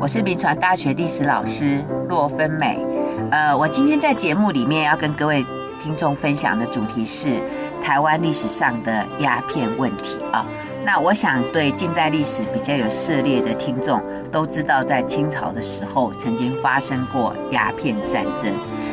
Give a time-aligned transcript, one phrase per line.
[0.00, 2.78] 我是民传大学历史老师骆芬美。
[3.30, 5.44] 呃，我今天在节目里面要跟各位
[5.78, 7.38] 听众分享的主题是
[7.84, 10.46] 台湾历史上的鸦片问题啊。
[10.86, 14.02] 那我想对近代历史比较有涉猎的听众
[14.32, 18.50] 都知道，在清朝的时候曾经发生过鸦片战争。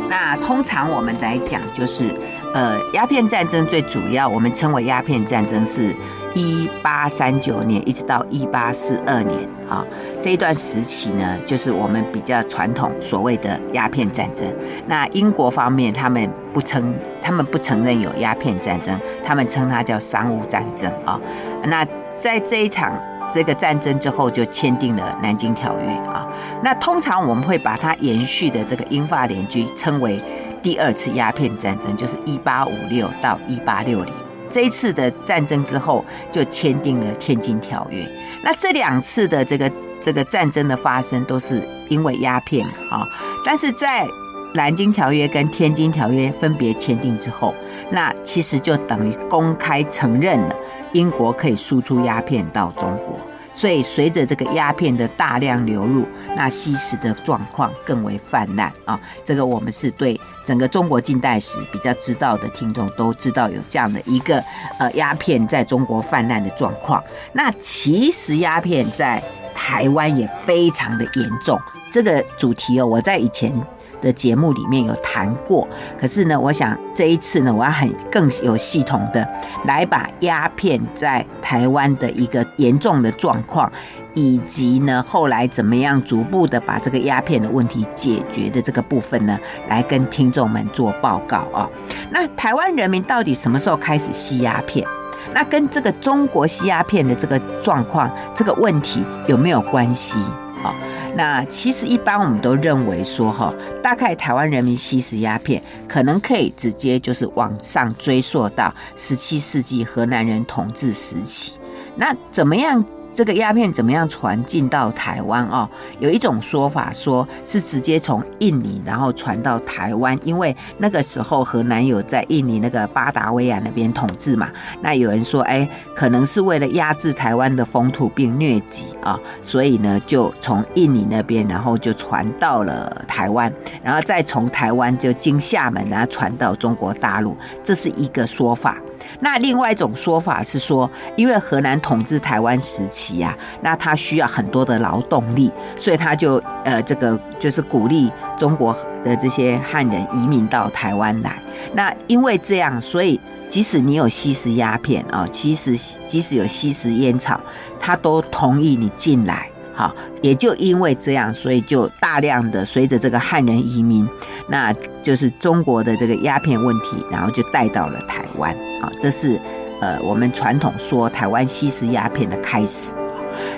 [0.10, 2.14] 那通常我们来讲，就是
[2.58, 5.96] 呃，鸦片战争最主要，我们称为鸦片战争是。
[6.36, 9.84] 一八三九年一直到一八四二年啊，
[10.22, 14.46] 这一段时期呢，就是我们比较传统所谓的鸦片战争。
[14.86, 16.94] 那英国方面他们不称，
[17.24, 21.20] 他们不承认有鸦片战争，他们称它叫商务战争啊。
[21.64, 21.84] 那
[22.20, 22.94] 在这一场
[23.32, 26.28] 这个战争之后，就签订了南京条约啊。
[26.64, 30.22] 那通常我们会把它延续的这个英法联军称为
[30.68, 34.14] 第二次鸦片战争，就是一八五六到一八六零。
[34.50, 38.04] 这一次的战争之后，就签订了《天津条约》。
[38.44, 39.72] 那这两次的这个
[40.02, 43.02] 这个战争的发生，都是因为鸦片啊。
[43.46, 44.04] 但是在
[44.56, 47.56] 《南京条约》跟《天津条约》分别签订之后，
[47.90, 50.56] 那其实就等于公开承认了
[50.92, 53.18] 英国可以输出鸦片到中国。
[53.58, 56.06] 所以，随着这个鸦片的大量流入，
[56.36, 59.00] 那吸食的状况更为泛滥啊。
[59.24, 64.38] 这个我们是对整个中国近代史比较知道的听众都知道有这样的一个
[64.78, 67.04] 呃鸦片在中国泛滥的状况。
[67.34, 69.20] 那其实鸦片在
[69.56, 71.60] 台湾也非常的严重。
[71.92, 73.52] 这个主题哦，我在以前。
[74.02, 75.68] 的节目里面有谈过，
[76.00, 79.28] 可是呢，我想这一次呢，我要很更有系统的
[79.66, 83.72] 来把鸦片在台湾的一个严重的状况，
[84.14, 89.38] 以及呢后来怎么样逐步的把这个鸦片的问题解决的这个部分呢，
[89.70, 91.70] 来跟听众们做报告啊。
[92.12, 94.86] 那台湾人民到底什么时候开始吸鸦片？
[95.34, 100.18] 那跟这个中国吸鸦片的这个状况、这个问题有没有关系
[100.64, 100.74] 啊？
[101.18, 103.52] 那其实一般我们都认为说哈，
[103.82, 111.54] 大概台湾人民吸食鸦片，可能可以直接就是往上追溯到十七世纪荷兰人统治时期。
[111.96, 112.86] 那怎么样？
[113.18, 115.68] 这个鸦片怎么样传进到台湾哦？
[116.00, 124.52] 有一种说法说是直接从印尼然后传到台湾，因为那个时候荷兰有在印尼那个巴达维亚那边统治嘛。
[124.84, 133.52] 那有人说，哎，可能是为了压制台湾的风土并疟疾啊，所以呢就从印尼那边然后就传到了台湾，
[133.82, 138.78] 然后再从台湾就经厦门然后传到中国大陆，这是一个说法。
[139.20, 151.38] 那另外一种说法是说，因为荷兰统治台湾时期啊，那他需要很多的劳动力，所以他就呃这个就是鼓励中国的这些汉人移民到台湾来。
[151.74, 153.20] 那因为这样，所以
[153.50, 155.76] 即使你有吸食鸦片啊，其实
[156.08, 157.40] 即使有吸食烟草，
[157.80, 159.50] 他都同意你进来。
[159.74, 164.10] 好，也就因为这样，所以就大量的随着这个汉人移民，
[164.50, 164.74] 那
[165.04, 168.52] 就是中国的这个鸦片问题，然后就带到了台湾。
[168.82, 169.40] 啊，这是
[169.82, 172.94] 呃我们传统说台湾吸食鸦片的开始。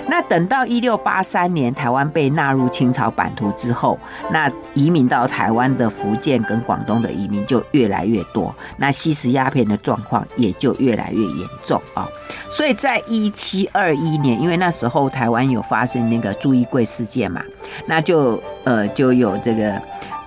[0.06, 3.98] 那等到一六八三年台湾被纳入清朝版图之后，
[4.30, 12.06] 那移民到台湾的福建跟广东的移民就越来越多，那吸食鸦片的状况也就越来越严重啊。
[12.50, 17.42] 所以在一七二一年，因为那时候台湾有发生那个朱一贵事件嘛，
[17.86, 19.80] 那就呃就有这个。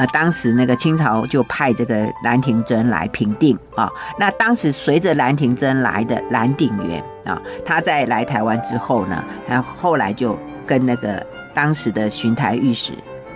[0.07, 3.89] 当时那个清朝就派这个兰亭真来平定啊。
[4.19, 12.93] 那当时随着兰亭真来的兰鼎元啊，他在来台湾之后呢，他后来就跟那个当时的巡台御史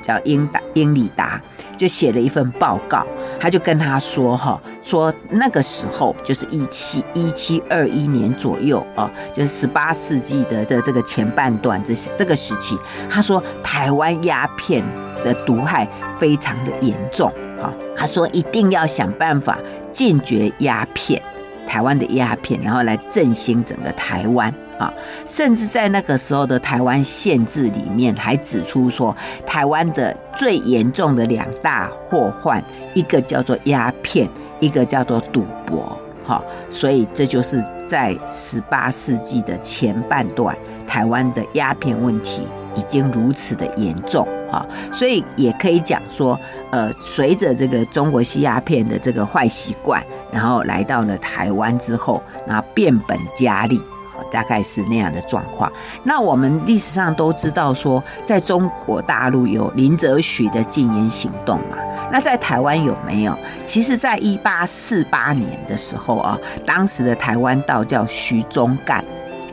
[0.07, 1.41] 叫英达英里达，
[1.75, 3.05] 就写了一份报告，
[3.39, 12.79] 他就跟他说哈，说那个时候就是一七一七二一年左右啊，就是十八世纪的的这个前半段，这是这个时期，
[13.09, 14.81] 他说台湾鸦片
[15.25, 15.85] 的毒害
[16.17, 17.29] 非常的严重，
[17.61, 19.59] 哈，他说一定要想办法
[19.91, 21.21] 禁绝鸦片，
[21.67, 24.53] 台湾的鸦片，然后来振兴整个台湾。
[24.79, 24.93] 啊，
[25.25, 29.15] 甚至在那个时候的台湾县志里面还指出说，
[29.45, 32.63] 台湾的最严重的两大祸患，
[32.93, 34.29] 一个叫做鸦片，
[34.59, 40.55] 一个叫做赌博，哈，所以这就是在十八世纪的前半段，
[40.87, 42.47] 台湾的鸦片问题。
[42.75, 44.63] 已经如此的严重啊，
[44.93, 46.39] 所以也可以讲说，
[46.69, 49.99] 呃，随着这个中国吸鸦片的这个坏习惯，
[50.31, 53.81] 然后来到了台湾之后，然后变本加厉，
[54.31, 55.71] 大概是那样的状况。
[56.03, 61.77] 那我们历史上都知道说，在中国大陆有林则徐的禁烟行动嘛，
[62.11, 63.37] 那在台湾有没有？
[63.65, 69.03] 其实，在一八四八年的时候啊，当时的台湾道教徐宗干，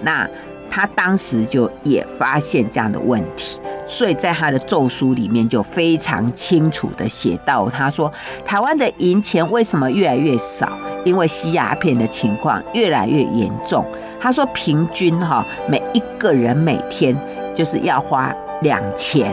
[0.02, 0.28] 那。
[0.74, 8.12] 他当时就也发现这样的问题，所以在他的奏书里面就非常清楚的写到，他说
[8.44, 10.76] 台湾的银钱为什么越来越少？
[11.04, 13.86] 因为吸鸦片的情况越来越严重。
[14.20, 17.16] 他说平均哈，每一个人每天
[17.54, 19.32] 就是要花两钱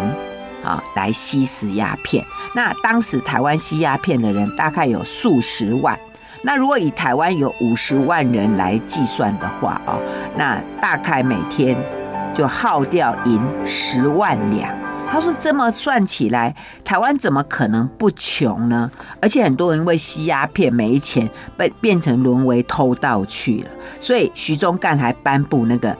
[0.63, 2.23] 啊来吸食鸦片。
[2.53, 5.97] 那当时台湾吸鸦片的人大概有数十万。
[6.43, 10.01] 那如果以台湾有五十万人来计算的话哦，
[10.37, 11.77] 那大概每天
[12.33, 14.69] 就耗掉银十万两。
[15.07, 16.55] 他说这么算起来，
[16.85, 18.89] 台湾怎么可能不穷呢？
[19.21, 23.67] 而且很多人因为吸鸦片没钱，被变成沦为偷盗去了。
[23.99, 25.95] 所以徐忠干还颁布那个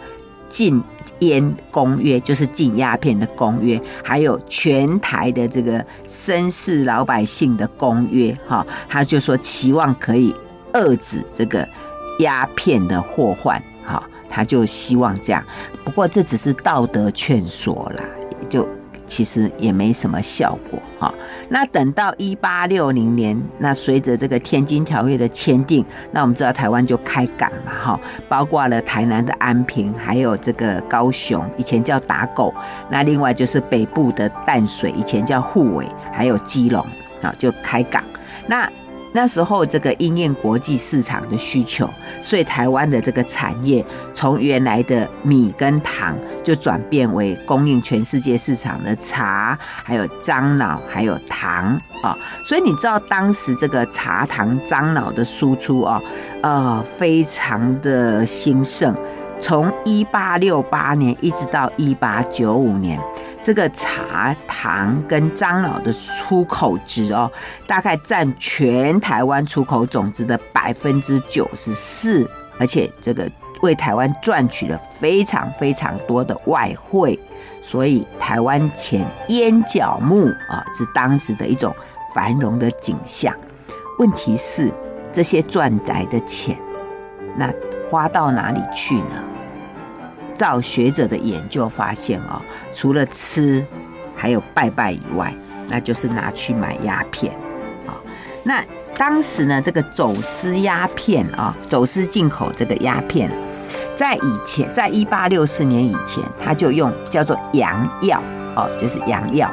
[0.48, 0.82] 禁
[1.22, 10.36] 烟公约，就是禁鸦片的公约，还有全台的这个绅士老百姓的公约，哈，他就说期望可以
[10.74, 11.68] 遏制这个
[12.20, 15.44] 鸦片的祸患，哈，他就希望这样。
[15.84, 18.04] 不过这只是道德劝说啦，
[18.50, 18.68] 就。
[19.12, 21.14] 其实也没什么效果哈。
[21.50, 28.00] 那等到一八六零年，那随着这个《天津条约》的签订，那我们知道台湾就开港了哈，
[28.30, 32.54] 包括了台南的安平，还有这个高雄，以前叫打狗。
[32.90, 36.80] 那另外就是北部的淡水，以前叫沪尾，还有基隆
[37.22, 38.02] 啊，就开港。
[38.48, 38.68] 那
[39.14, 41.90] 那时候这个因应国际市场的需求，
[42.22, 52.18] 所以台湾的这个产业从原来的米跟糖，就转变为供应全世界市场的茶，还有樟脑，还有糖啊。
[52.46, 56.02] 所以你知道当时这个茶、糖、樟脑的输出哦，
[56.42, 58.96] 呃，非常的兴盛。
[59.40, 63.00] 从一八六八年一直到一八九五年。
[63.44, 67.32] 这个茶、糖跟樟脑的出口值哦，
[67.66, 72.30] 大概占全台湾出口总值的百分之九十四，
[72.60, 73.28] 而且这个
[73.62, 77.20] 为台湾赚取了非常非常多的外汇，
[77.62, 81.76] 所以台湾钱淹脚目啊，是当时的一种
[82.14, 83.36] 繁荣的景象。
[83.98, 84.72] 问题是
[85.12, 86.56] 这些赚来的钱，
[87.36, 87.52] 那
[87.90, 89.24] 花到哪里去呢？
[90.38, 92.42] 照学者的研究发现哦，
[92.74, 93.66] 除了吃，
[94.16, 95.34] 还有拜拜以外，
[95.68, 97.34] 那就是拿去买鸦片
[97.86, 97.94] 啊。
[98.44, 98.64] 那
[98.98, 103.32] 当时呢，这个走私鸦片啊，走私进口这个鸦片，
[103.96, 108.22] 在以前，在一八六四年以前，他就用叫做洋药
[108.56, 109.50] 哦，就是洋药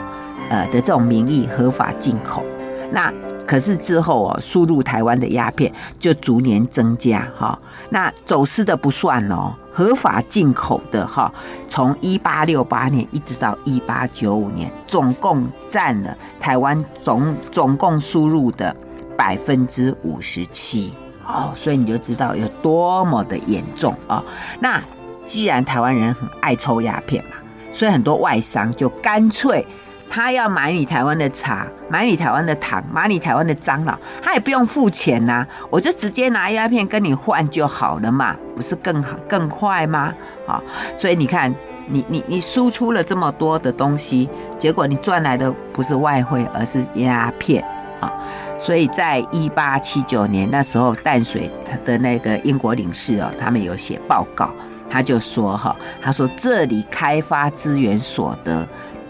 [0.51, 2.45] 呃的这种名义合法进口。
[2.91, 3.13] 那
[3.47, 5.71] 可是之后哦，输入台湾的鸦片
[6.01, 7.59] 就逐年增加哈。
[7.91, 11.33] 那走私的不算哦，合法进口的哈，
[11.69, 18.75] 从一八六八年一直到一八九五年，总共占了台湾总总共输入的
[19.17, 20.93] 百分之五十七
[21.25, 21.53] 哦。
[21.55, 24.21] 所以你就知道有多么的严重啊。
[24.59, 24.83] 那
[25.25, 27.37] 既然台湾人很爱抽鸦片嘛，
[27.71, 29.65] 所以很多外商就干脆。
[30.11, 40.13] 他要买你台湾的茶，买你台湾的糖，买你台湾的樟脑，他也不用付钱呐、我就直接拿鸦片跟你换就好了嘛，不是更好更快吗？
[40.47, 40.63] 啊，
[40.97, 41.55] 所以你看，
[41.87, 44.29] 你你你输出了这么多的东西，
[44.59, 47.63] 结果你赚来的不是外汇，而是鸦片
[48.01, 48.11] 啊。
[48.59, 54.51] 所以在一八七九年那时候，淡水他的那个英国领事哦，他们有写报告，
[54.91, 58.67] 他就说哈，他说这里开发资源所得。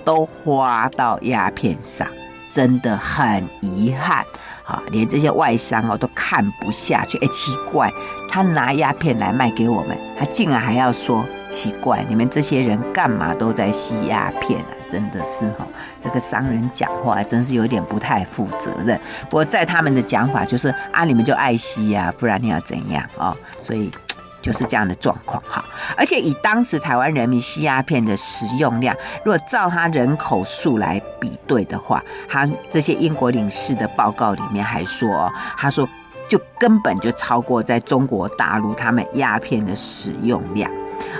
[0.09, 2.09] 都花到鸦片上，
[2.51, 4.25] 真的很遗憾
[4.65, 4.83] 啊！
[4.91, 7.19] 连这些外商哦都看不下去。
[7.19, 7.93] 哎，奇怪，
[8.27, 14.73] 他拿鸦片来卖给我们，他竟然还要说奇怪，你们这些人干嘛都在吸鸦片啊？
[14.89, 15.67] 真的是哈，
[16.01, 18.99] 这个商人讲话真是有点不太负责任。
[19.25, 23.37] 不过在他们的讲法就是啊，你们就爱吸呀，不然你要怎样啊？
[23.61, 23.93] 所以。
[24.41, 25.65] 就是这样的状况哈，
[25.97, 35.89] 而且以当时台湾人民吸鸦片的使用量，如果照他人口数来比对的话，他这些英国领事的报告里面还说，他说
[36.29, 40.71] 就根本就超过在中国大陆他们鸦片的使用量，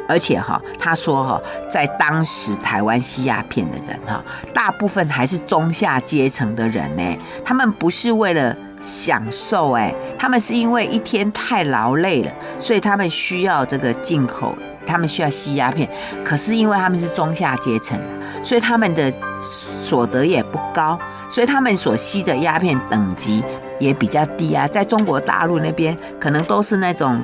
[0.09, 4.23] 而且哈，他说哈，在当时台湾吸鸦片的人哈，
[4.55, 8.57] 大部分还是中下阶层的人呢，他们不是为了。
[8.81, 14.57] 享受哎，他们是因为一天太劳累了，所以他们需要这个进口，
[14.87, 15.89] 他们需要吸鸦片。
[16.25, 17.99] 可是因为他们是中下阶层，
[18.43, 20.99] 所以他们的所得也不高，
[21.31, 23.43] 所以他们所吸的鸦片等级
[23.79, 24.67] 也比较低啊。
[24.67, 27.23] 在中国大陆那边，可能都是那种。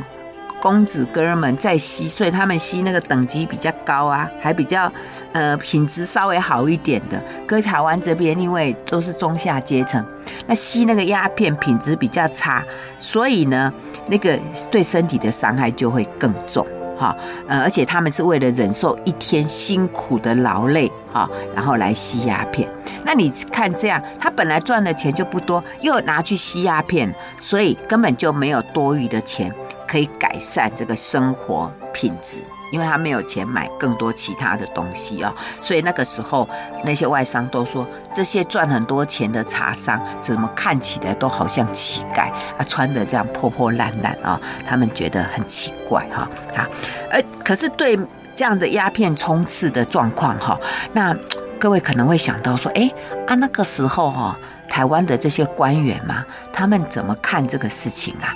[0.64, 4.90] 公子哥们在吸，所以他们吸那个等级比较高啊，还比较
[5.32, 7.22] 呃品质稍微好一点的。
[7.46, 10.02] 搁台湾这边因为都是中下阶层，
[10.46, 12.64] 那吸那个鸦片品质比较差，
[12.98, 13.70] 所以呢，
[14.06, 14.38] 那个
[14.70, 16.66] 对身体的伤害就会更重
[16.96, 17.14] 哈，
[17.46, 22.66] 呃，而且他们是为了忍受一天辛苦的劳累哈，然后来吸鸦片。
[23.04, 29.54] 那你看这样，他本来赚的钱就不多，又拿去吸鸦片，所以根本就没有多余的钱
[29.94, 32.42] 可以改善这个生活品质。
[32.72, 36.48] 因为他没有钱买更多其他的东西啊，所以那个时候
[36.82, 46.68] 那些外商都说，这些赚很多钱的茶商怎么看起来都好像乞丐啊，穿的这样破破烂烂啊，他们觉得很奇怪哈啊。
[47.12, 47.96] 而可是对
[48.34, 50.58] 这样的鸦片充斥的状况哈，
[50.92, 51.16] 那
[51.60, 52.92] 各位可能会想到说，哎
[53.28, 54.36] 啊那个时候哈，
[54.68, 58.34] 台湾的这些官员嘛，他们怎么看这个事情啊？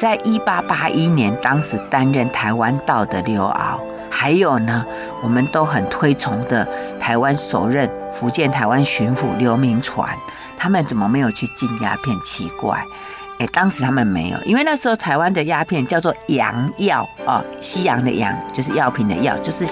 [0.00, 3.78] 在一八八一年，当时担任台湾道的刘鳌，
[4.08, 4.82] 还有呢，
[5.22, 6.66] 我们都很推崇的
[6.98, 10.08] 台湾首任福建台湾巡抚刘铭传，
[10.56, 12.18] 他们怎么没有去禁鸦片？
[12.22, 12.82] 奇怪，
[13.40, 19.66] 哎，当时他们没有，因为那时候台湾的鸦片叫做洋药啊，西洋的洋就是药品的药，就是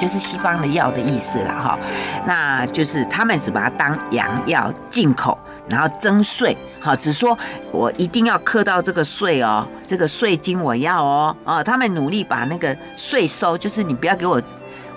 [0.00, 1.78] 就是西方的药的意思了哈，
[2.24, 5.38] 那就是他们只把它当洋药进口。
[5.68, 7.36] 然后征税，好，只说
[7.72, 14.40] 我一定要课到这个税哦，这个税金我要哦，啊，他们努力把那个税收，就是你不要给我，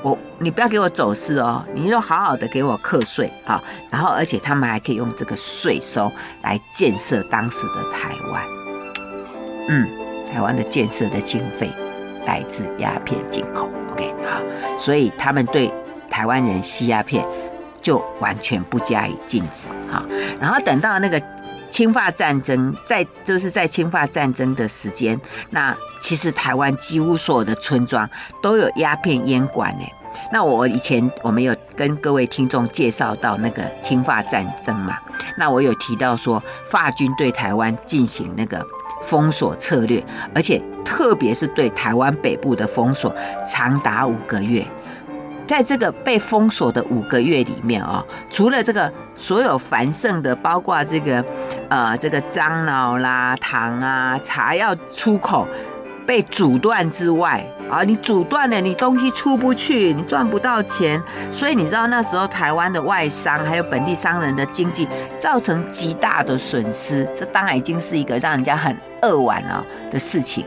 [0.01, 8.43] 我你不要给我走私哦，你就好好的给我课税啊，然后而且他们还可以用这个税收来建设当时的台湾，
[9.69, 9.87] 嗯，
[10.31, 11.69] 台湾的建设的经费
[12.25, 14.41] 来自鸦片进口，OK 好，
[14.77, 15.73] 所以他们对
[16.09, 17.25] 台湾人吸鸦片。
[17.87, 20.05] 就完全不加以禁止，哈，
[20.41, 21.17] 然后等到那个
[21.69, 25.17] 侵华战争，在就是在侵华战争的时间，
[25.51, 28.09] 那其实台湾几乎所有的村庄
[28.41, 29.85] 都有鸦片烟馆呢。
[30.33, 34.97] 那我以前我们有跟各位听众介绍到那个侵华战争嘛，
[35.37, 38.61] 那我有提到说法军对台湾进行那个
[39.05, 40.03] 封锁策略，
[40.35, 43.15] 而且特别是对台湾北部的封锁
[43.49, 44.67] 长达五个月。
[45.47, 51.23] 在这个被封锁的五个月里面啊，除了这个所有繁盛的，包括这个
[51.69, 55.47] 呃这个樟脑啦、糖啊、茶要出口
[56.05, 61.01] 被阻断之外啊，你阻断了，你东西出不去，你赚不到钱，
[61.31, 64.87] 所以你知道那时候台湾的外商还有本地商人的经济
[65.17, 70.45] 造成极大的损失，这当然已经是一个让人家很扼腕了的事情。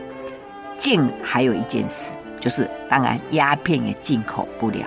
[0.77, 2.13] 竟还有一件事。
[2.41, 4.79] 就是，当然鸦片也进口不了。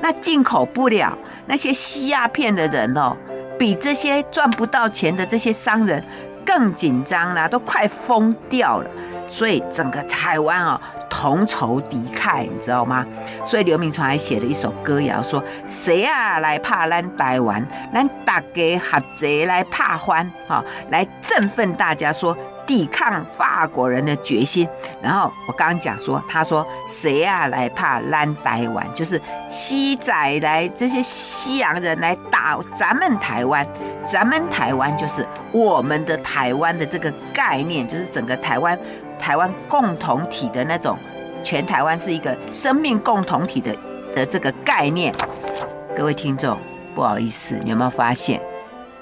[0.00, 3.16] 那进口不了，那些吸鸦片的人哦，
[3.58, 6.02] 比这些赚不到钱的这些商人
[6.46, 8.90] 更紧张了，都快疯掉了。
[9.26, 13.04] 所以整个台湾哦，同仇敌忾，你知道吗？
[13.44, 17.66] 所以刘铭传还写了一首歌谣，说：“谁啊来怕咱台湾？
[17.92, 22.36] 咱大家合作来怕欢，哈，来振奋大家说。”
[22.66, 24.68] 抵抗法国人的决心。
[25.02, 28.86] 然后我刚刚讲说，他说谁啊来怕咱台湾？
[28.94, 33.66] 就是西仔来这些西洋人来打咱们台湾，
[34.06, 38.78] 咱们台湾就是我们的台湾的这个概念，就是整个台湾
[39.18, 40.98] 台湾共同体的那种，
[41.42, 43.74] 全台湾是一个生命共同体的
[44.14, 45.14] 的这个概念。
[45.96, 46.58] 各位听众，
[46.94, 48.40] 不好意思，你有没有发现，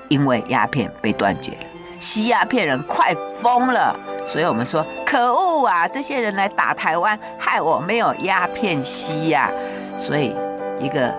[0.09, 1.71] 因为鸦片被断绝了？
[2.02, 5.87] 吸鸦片人快疯了，所以我们说可恶啊！
[5.87, 9.49] 这些人来打台湾，害我没有鸦片吸呀、
[9.97, 10.35] 所以
[10.80, 11.14] 一个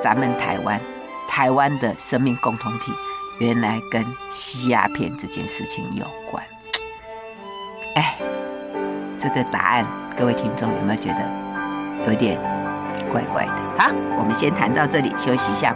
[0.00, 0.80] 咱们台湾，
[1.28, 2.92] 台湾的生命共同体，
[3.40, 6.40] 原来跟吸鸦片这件事情有关。
[7.96, 8.16] 哎，
[9.18, 9.84] 这个答案
[10.16, 12.38] 各位听众有没有觉得有点
[13.10, 13.52] 怪怪的？
[13.76, 15.74] 好，我们先谈到这里，休息一下。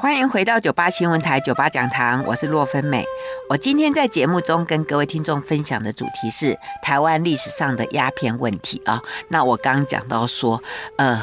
[0.00, 3.04] 欢迎回到九八新闻台九八讲堂，我是洛芬美。
[3.50, 9.02] 我今天在节目中跟各位听众分享的主题是台湾历史上的鸦片问题啊。
[9.26, 10.62] 那我刚讲到说，
[10.98, 11.20] 呃，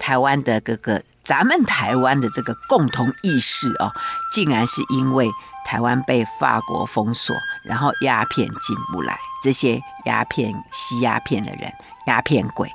[0.00, 3.92] 台湾的各个咱们台湾的这个共同意识哦，
[4.32, 5.30] 竟然是因为
[5.64, 11.72] 台湾被法国封锁，然后鸦片进不来，这些鸦片吸鸦片的人，
[12.08, 12.68] 鸦片鬼，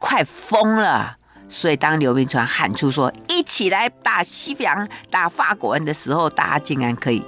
[0.00, 1.14] 快疯了。
[1.48, 7.22] 所以，当刘铭传喊出说“一起来打西洋、打法国人”的时候，大家竟然可以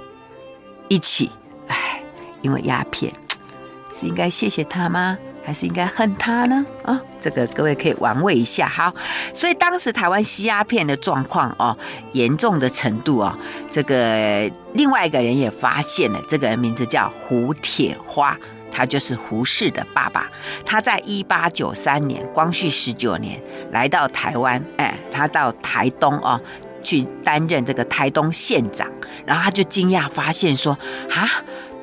[0.87, 1.31] 一起。
[1.67, 2.03] 哎，
[2.41, 3.11] 因为鸦片
[3.93, 5.17] 是应该谢谢他吗？
[5.43, 6.63] 还是应该恨他呢？
[6.83, 8.69] 啊、这个各位可以玩味一下。
[8.69, 8.93] 好，
[9.33, 11.75] 所以当时台湾吸鸦片的状况哦，
[12.13, 13.35] 严重的程度哦，
[13.71, 18.37] 这个另外一个人也发现了，这个人名字叫胡铁花。
[18.71, 20.29] 他就是胡适的爸爸，
[20.65, 26.39] 他在一八九三年，光绪十九年来到台湾，哎，他到台东哦，
[26.81, 28.89] 去担任这个台东县长，
[29.25, 30.77] 然后他就惊讶发现说
[31.09, 31.29] 啊。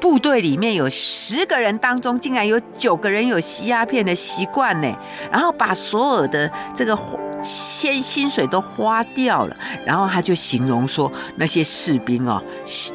[0.00, 4.97] 部队里面有十个人当中，竟然有九个人有吸鸦片的习惯呢，
[5.28, 6.97] 然后把所有的这个
[7.42, 12.42] 先薪水都花掉了，然后他就形容说那些士兵啊，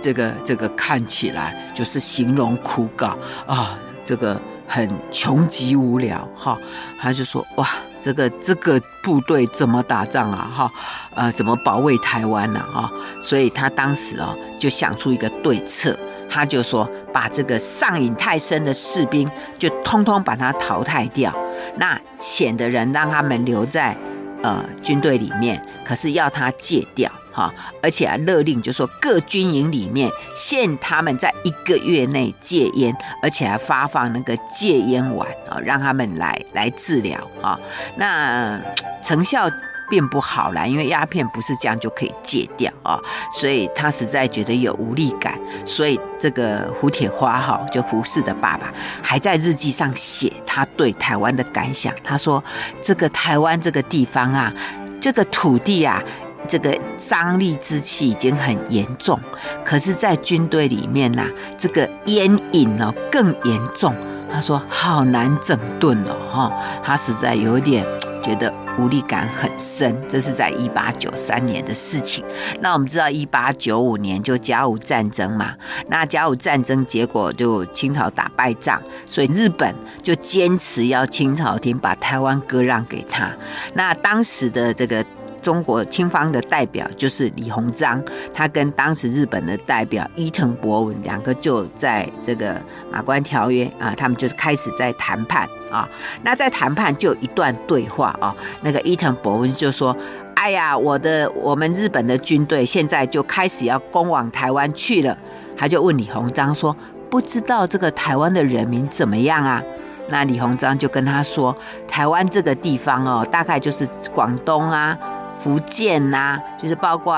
[0.01, 3.15] 这个这个看起来就是形容枯槁
[3.47, 6.57] 啊，这个很穷极无聊哈，
[6.99, 7.69] 他就说哇，
[8.01, 10.71] 这个这个部队怎么打仗啊哈，
[11.15, 12.89] 呃，怎么保卫台湾呢啊？
[13.21, 15.97] 所以他当时哦就想出一个对策。
[16.29, 21.31] 他就说，把这个上瘾太深的士兵就通通把他淘汰掉，
[21.77, 23.95] 那浅的人让他们留在
[24.43, 37.59] 呃军队里面，可是要他戒掉哈，而且啊勒令就说各军营里面限他们在一个月内戒烟，而且还发放那个戒烟丸啊，让他们来来治疗啊，
[37.97, 38.61] 那
[39.01, 39.49] 成效。
[39.89, 42.99] 并不好啦，因为鸦片不是这样就可以戒掉啊，
[43.39, 48.71] 所以他实在觉得有无力感，所以这个胡铁花哈，就胡适的爸爸，
[49.01, 51.93] 还在日记上写他对台湾的感想。
[52.03, 52.43] 他说
[52.81, 54.51] ：“这个台湾这个地方啊，
[54.99, 56.01] 这个土地啊，
[56.47, 59.19] 这个瘴癘之气已经很严重，
[59.63, 63.93] 可是，在军队里面呐、啊，这个烟瘾哦更严重。”
[64.33, 66.51] 他说：“好难整顿哦，哈，
[66.83, 67.85] 他实在有点
[68.23, 72.25] 觉得。”无力感很深，这是在一八九三年的事情。
[72.59, 75.53] 那我们知道，一八九五年就甲午战争嘛。
[75.89, 83.31] 那甲午战争结果就清朝打败仗，所以日本就坚持要清朝廷把台湾割让给他。
[83.75, 85.05] 那当时的这个。
[85.43, 88.01] 中国青方的代表就是李鸿章，
[88.33, 92.59] 他跟当时日本的代表伊藤博文两个就在这个
[92.89, 95.87] 马关条约啊，他们就开始在谈判啊。
[96.23, 99.95] 那在谈判就一段对话啊，那个伊藤博文就说
[100.35, 105.15] ：“哎呀，我的我们日本的军队现在就开始要攻往台湾去了。”
[105.57, 106.75] 他就问李鸿章说
[107.11, 109.61] ：“不知道这个台湾的人民怎么样啊？”
[110.09, 111.55] 那李鸿章就跟他说
[111.87, 114.97] ：“台湾这个地方哦，大概就是广东啊。”
[115.43, 117.17] 福建呐、啊，就是包括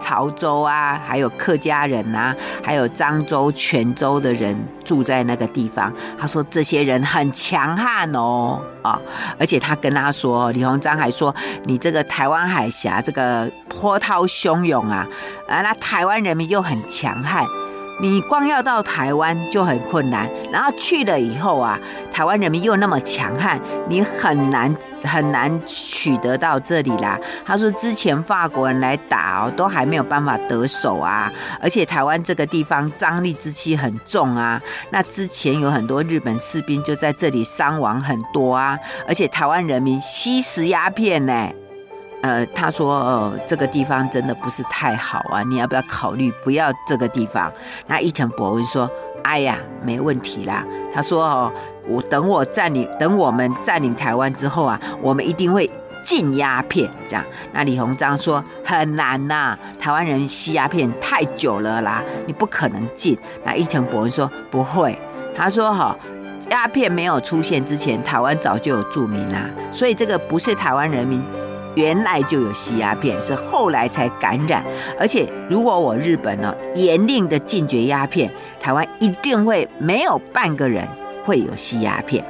[0.00, 5.92] 潮州啊，还有客家人呐、啊，还有漳州、泉州的人住在那个地方。
[6.18, 8.98] 他说这些人很强悍哦，啊，
[9.38, 15.06] 而且他跟他说，李鸿章还说，你这个台湾海峡这个波涛汹涌啊，
[15.46, 17.44] 啊，那台湾人民又很强悍。
[18.00, 21.78] 你光要到台湾就很困难，然后去了以后啊，
[22.10, 27.18] 台湾人民又那么强悍，你很难很难取得到这里啦。
[27.44, 34.60] 他说之前法国人来打哦，都还没有办法得手啊，而且台湾这个地方张力之气很重啊，
[34.90, 41.50] 那之前有很多日本士兵就在这里伤亡很多啊，而且台湾人民吸食鸦片呢。
[42.22, 47.50] 呃，他说，呃，这个地方真的不是太好啊，你要不要考虑不要这个地方？
[47.86, 48.90] 那伊藤博文说，
[49.22, 50.62] 哎呀，没问题啦。
[50.94, 51.52] 他说，哦，
[51.88, 55.70] 我等我占领，等我们占领台湾之后啊，我们一定会
[56.04, 56.90] 禁鸦片。
[57.08, 63.16] 这样，那李鸿章说很难呐，台湾人吸鸦片太久了啦，你不可能禁。
[63.44, 64.98] 那伊藤博文说不会，
[65.34, 65.96] 他说哈，
[66.50, 71.24] 鸦片没有出现之前，台湾早就有著名啦，所以这个不是台湾人民。
[71.74, 74.64] 原来就有吸鸦片，是后来才感染。
[74.98, 78.30] 而且，如果我日本呢严令的禁绝鸦片，
[78.60, 80.86] 台湾一定会没有半个人
[81.24, 82.24] 会有吸鸦片。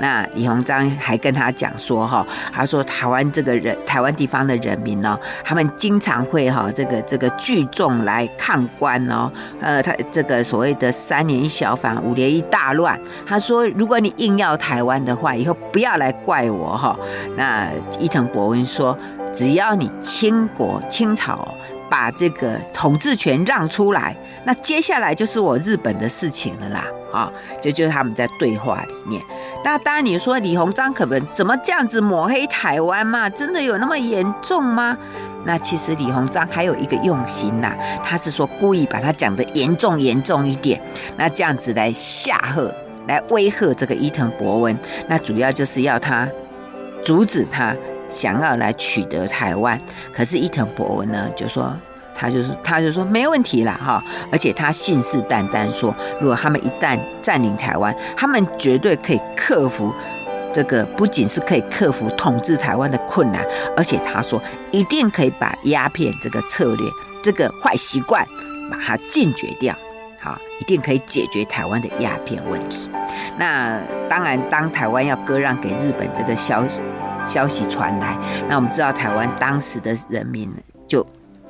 [0.00, 12.98] 那李鸿章还跟他讲说哈，他说台湾这个人，台湾地方的人民呢，他们经常会哈这个这个聚众来抗官哦，呃，他这个所谓的三年一小反，五年一大乱。
[13.26, 16.98] 他说，如果你硬要台湾的话，以后不要来怪我哈。
[17.36, 18.96] 那伊藤博文说，
[19.32, 21.56] 只要你清国清朝
[21.92, 26.86] 把这个统治权让出来，那接下来就是我日本的事情了啦。
[27.12, 29.22] 啊，这就是他们在对话里面。
[29.62, 33.28] 那当然，你说李鸿章可能怎么这样子抹黑台湾嘛？
[33.28, 34.96] 真的有那么严重吗？
[35.44, 40.80] 那其实李鸿章还有一个用心呐，他是说故意把他讲得严重严重一点，
[41.18, 42.74] 那这样子来吓吓、
[43.06, 44.74] 来威吓这个伊藤博文。
[45.08, 46.26] 那主要就是要他
[47.04, 47.76] 阻止他
[48.12, 49.80] 想要来取得台湾。
[50.12, 51.74] 可是伊藤博文呢，就说。
[52.14, 59.92] 他就是，他就说没问题啦，哈，而且他信誓旦旦说，如果他们一旦占领台湾，他们绝对可以克服
[60.52, 63.44] 这个，不仅是可以克服统治台湾的困难，
[63.76, 66.86] 而且他说一定可以把鸦片这个策略、
[67.24, 68.24] 这个坏习惯
[68.70, 69.74] 把它禁绝掉，
[70.20, 72.88] 好，一定可以解决台湾的鸦片问题。
[73.36, 76.82] 那当然，当台湾要割让给日本这个消息
[77.26, 78.16] 消息传来，
[78.48, 80.50] 那我们知道台湾当时的人民
[80.86, 81.06] 就。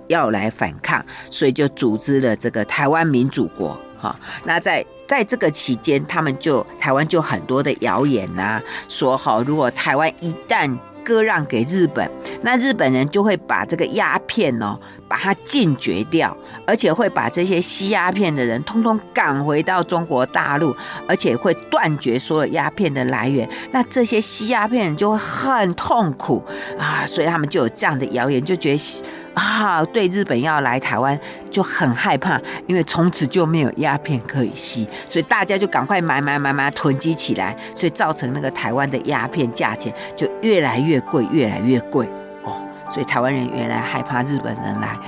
[0.08, 3.78] 要来反抗，所以就组织了这个台湾民主国。
[3.98, 12.10] 哈，那在在这个期间，他们就台湾就很多的谣言呐、啊，说好，如果台湾一旦割让给日本，
[12.42, 16.36] 那日本人就会把这个鸦片哦，把它禁绝掉，
[16.66, 20.74] 而且会把这些吸鸦片的人通通赶回到中国大陆，
[21.06, 23.48] 而且会断绝所有鸦片的来源。
[23.70, 26.44] 那这些吸鸦片人就会很痛苦
[26.78, 29.02] 啊，所以他们就有这样的谣言，就觉得。
[29.34, 31.18] 啊，对日本要来台湾
[31.50, 42.06] 就很害怕，因为从此就没有鸦片可以吸，所以大家就赶快买买买买囤积起来，所以造成那个台湾的鸦片价钱就越来越贵，越来越贵
[42.44, 42.62] 哦。
[42.92, 44.98] 所以台湾人原来害怕日本人来，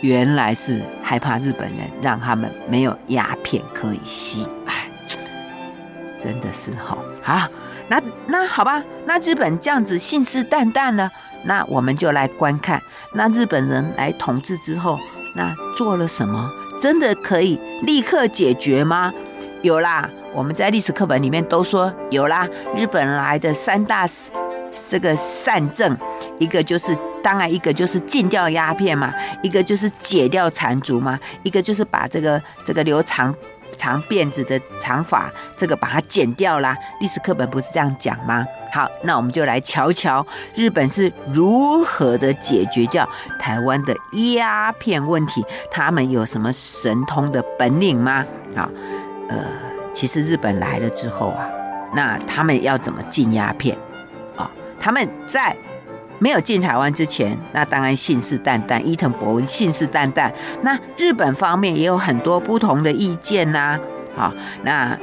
[0.00, 4.88] 原来是害怕日本人让他们没有鸦片可以吸，哎，
[6.18, 7.48] 真的是好啊。
[7.86, 11.10] 那那好吧，那日本这样子信誓旦旦呢？
[11.46, 14.98] 那我们就来观看，那日本人来统治之后，
[15.34, 16.50] 那做了什么？
[16.80, 19.12] 真的可以立刻解决吗？
[19.62, 22.48] 有啦，我们在历史课本里面都说有啦。
[22.76, 24.06] 日本来的三大
[24.90, 25.96] 这个善政，
[26.38, 33.34] 一个就是当然一个就是禁掉鸦片嘛，一个就是解掉缠足嘛，一个就是把这个这个留长。
[33.74, 36.76] 长辫子的长发，这个把它剪掉啦。
[37.00, 38.46] 历史课本不是这样讲吗？
[38.72, 43.08] 好，那我们就来瞧瞧日本是如何的解决掉
[43.38, 43.94] 台湾的
[44.34, 45.44] 鸦片问题。
[45.70, 48.24] 他们有什么神通的本领吗？
[48.56, 48.68] 好，
[49.28, 49.36] 呃，
[49.92, 51.48] 其实日本来了之后啊，
[51.94, 53.76] 那他们要怎么禁鸦片？
[54.36, 55.56] 啊，他们在。
[56.18, 58.80] 没有进台湾之前，那当然信誓旦旦。
[58.82, 60.30] 伊藤博文信誓旦旦。
[60.62, 63.80] 那日本方面也有很多不同的意见呐、啊，
[64.16, 64.98] 好，那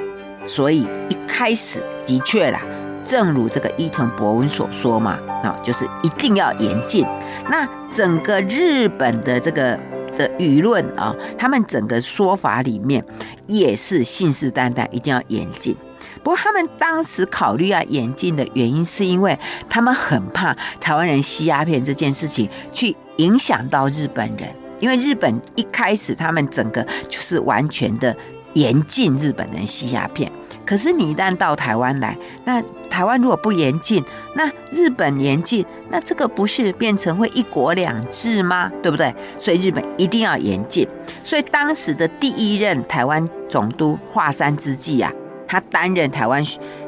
[0.45, 2.62] 所以一开始的确啦，
[3.06, 7.06] 正如这个伊藤博文所说嘛，啊，就是一定要严禁。
[7.50, 9.78] 那整个日本的这个
[10.17, 13.04] 的舆论啊，他们整个说法里面
[13.47, 15.76] 也是信誓旦旦，一定要严禁。
[16.23, 28.15] 不过他们当时考虑要严禁的原因，是因为他们很怕台湾人吸鸦片这件事情去影响到日本人，因为日本一开始他们整个就是完全的
[28.53, 30.31] 严禁日本人吸鸦片。
[30.63, 34.01] 可是你一旦到台湾来，那台湾如果不严禁，
[34.36, 38.71] 那日本严禁，那这个不是变成会一国两制吗？
[38.81, 39.13] 对不对？
[39.39, 40.88] 所以日本一定要严禁。
[41.23, 45.12] 所以当时的第一任台湾总督华山资纪啊。
[45.52, 46.42] 他担任台湾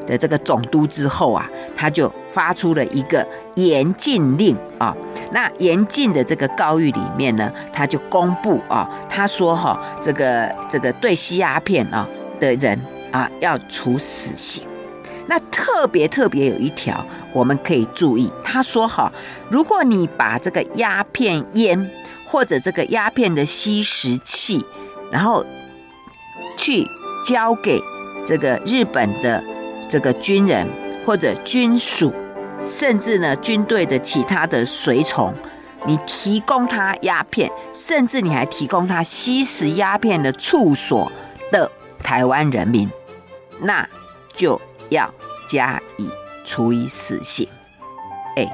[0.06, 1.46] 的这个总督之后啊，
[1.76, 4.96] 他就发出了一个严禁令啊。
[5.32, 12.08] 那严禁的这个告谕里面呢，他就公布啊，他说哈，这个这个对吸鸦片啊
[12.40, 12.80] 的人
[13.12, 14.66] 啊要处死刑。
[15.26, 19.12] 那特别特别有一条我们可以注意，他说哈，
[19.50, 21.90] 如果你把这个鸦片烟
[22.24, 24.64] 或者这个鸦片的吸食器，
[25.10, 25.44] 然后
[26.56, 26.86] 去
[27.26, 27.78] 交给。
[28.24, 29.42] 这个日本的
[29.88, 30.66] 这个军人
[31.04, 32.12] 或者军属，
[32.64, 35.34] 甚至呢军队的其他的随从，
[35.86, 41.12] 你提供他鸦片，甚至你还提供他吸食鸦片的处所
[41.52, 41.70] 的
[42.02, 42.90] 台湾人民，
[43.60, 43.86] 那
[44.34, 45.12] 就要
[45.46, 46.08] 加以
[46.44, 47.46] 处以死刑。
[48.36, 48.50] 哎，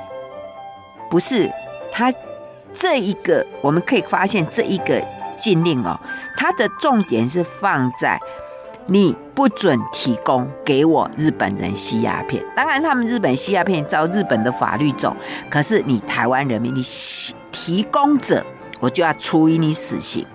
[1.09, 1.51] 不是，
[1.93, 2.13] 他
[2.75, 5.01] 这一个我们可以发现这一个
[5.39, 5.99] 禁令哦，
[6.37, 8.21] 它的重点是放在。
[8.93, 15.17] 你不准提供给我日本人吸鸦片，当然他们日本吸鸦片照日本的法律走，
[15.49, 16.83] 可是你台湾人民，你
[17.53, 18.45] 提供者，
[18.81, 20.27] 我就要处以你死刑。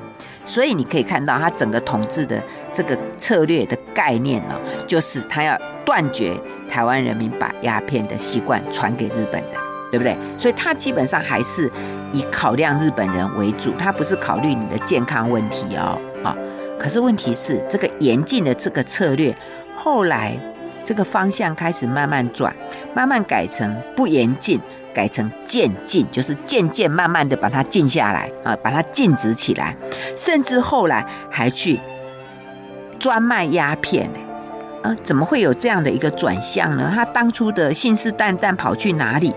[0.46, 2.42] 所以你可以看到他整个统治的
[2.72, 6.40] 这个策略的概念呢，就是他要断绝
[6.72, 9.52] 台湾人民把鸦片的习惯传给日本人，
[9.92, 10.16] 对不对？
[10.38, 11.70] 所以他基本上还是
[12.14, 16.00] 以考量日本人为主，他不是考虑你的健康问题哦，
[16.86, 19.36] 可是问题是，这个严禁的这个策略，
[19.76, 20.38] 后来
[20.86, 22.56] 这个方向开始慢慢转，
[22.94, 24.60] 慢慢改成不严禁，
[24.94, 29.76] 改成渐禁，就是渐渐慢慢的把它禁下来啊，把它禁止起来，
[30.16, 31.80] 甚至后来还去
[33.00, 34.20] 专卖鸦片呢？
[34.84, 36.92] 啊，怎么会有这样的一个转向呢？
[36.94, 39.34] 他当初的信誓旦旦跑去哪里？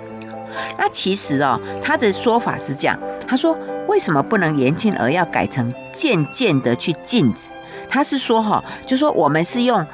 [0.76, 3.58] 那其实哦，他的说法是这样，他说。
[3.88, 7.50] 为什么不能严禁，而要改成渐渐的去禁止？
[7.88, 9.84] 他是说哈，就说我们是用，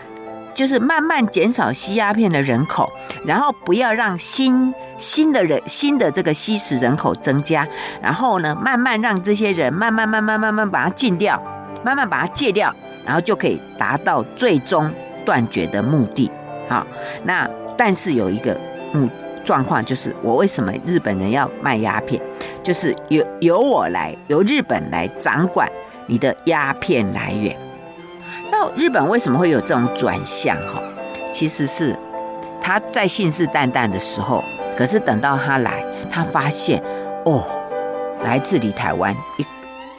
[0.52, 2.92] 就是慢慢减少吸鸦片的人口，
[3.24, 7.64] 然后不要让新新的人新的这个吸食人口增加，
[8.02, 11.40] 然后呢，慢慢让这些人慢慢慢慢慢慢把它禁掉，
[11.84, 12.74] 慢慢把它戒掉，
[13.06, 14.92] 然后就可以达到最终
[15.24, 16.28] 断绝的目的。
[16.68, 16.84] 好，
[17.22, 18.60] 那但是有一个
[18.92, 19.08] 目
[19.44, 22.20] 状况，就是我为什么日本人要卖鸦片？
[22.62, 25.70] 就是由由我来，由日本来掌管
[26.06, 27.54] 你的鸦片来源。
[28.50, 30.56] 那日本为什么会有这种转向？
[30.62, 30.82] 哈，
[31.32, 31.94] 其实是
[32.60, 34.42] 他在信誓旦旦的时候，
[34.76, 36.82] 可是等到他来，他发现
[37.24, 37.44] 哦，
[38.24, 39.44] 来治理台湾一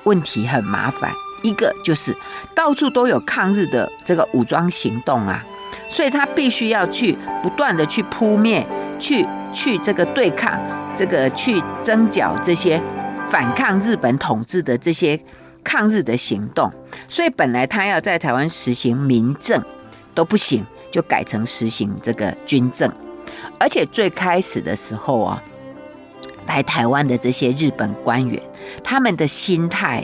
[0.04, 1.12] 问题很麻烦。
[1.44, 2.16] 一个就是
[2.56, 5.44] 到处都有抗日的这个武装行动啊，
[5.90, 8.66] 所以他必须要去不断的去扑灭，
[9.00, 10.60] 去去这个对抗，
[10.96, 12.82] 这个去征剿这些
[13.30, 15.20] 反抗日本统治的这些
[15.64, 16.72] 抗日的行动。
[17.08, 19.62] 所以本来他要在台湾实行民政
[20.14, 22.92] 都不行，就改成实行这个军政。
[23.60, 25.42] 而且最开始的时候啊，
[26.48, 28.42] 来台湾的这些日本官员，
[28.84, 30.04] 他们的心态。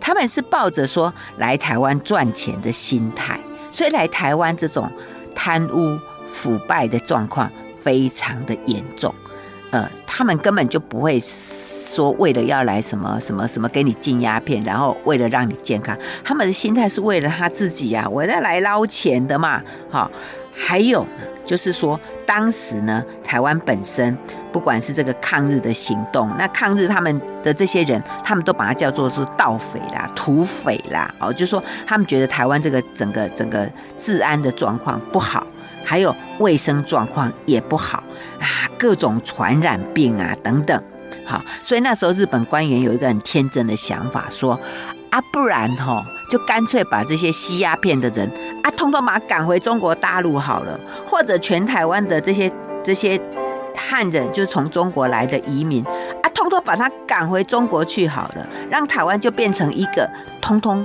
[0.00, 3.38] 他们是抱着说来台湾赚钱的心态，
[3.68, 4.90] 所以来台湾这种
[5.34, 7.50] 贪污腐败的状况
[7.88, 9.14] 非常的严重。
[9.70, 19.62] 呃，他们根本就不会说为了要来什么什么什么给你禁鸦片，然后为了让你健康，他们的心态是为了他自己呀、啊，我要来捞钱的嘛。
[19.90, 20.10] 好，
[20.52, 24.14] 还有呢，就是说当时呢，台湾本身。
[24.50, 35.46] 不管是这个抗日的行动，那抗日他们的这些人，他们都把它叫做是盗匪啦、土匪啦，哦，就是说他们觉得台湾这个整个整个治安的状况不好，
[35.88, 38.04] 还有卫生状况也不好
[38.38, 40.82] 啊，各种传染病啊等等，
[41.24, 44.60] 好，所以那时候日本官员有一个很天真的想法，说
[45.08, 48.30] 啊，不然吼，就干脆把这些吸鸦片的人
[48.62, 52.52] 啊，通通把他赶回中国大陆好了，或者全台湾的这些
[52.84, 53.18] 这些。
[53.80, 60.84] 汉人就是从中国来的移民啊，通通把他赶回中国去好了，让台湾就变成一个通通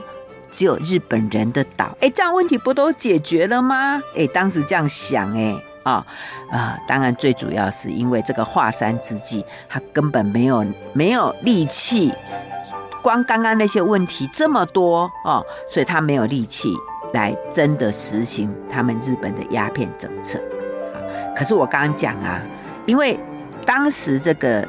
[0.53, 1.97] 只有日本人的岛。
[1.99, 4.01] 哎，这样问题不都解决了吗？
[4.15, 6.05] 哎，当时这样想，哎，啊
[6.49, 12.13] 啊，当然最主要是因为这个华山之计，他根本没有没有力气，
[13.01, 16.73] 光刚刚那些问题这么多哦，所以他没有力气
[17.11, 20.39] 来真的实行他们日本的鸦片政策。
[21.35, 22.41] 可是我刚刚讲啊。
[22.85, 23.17] 因为
[23.65, 24.67] 当时这个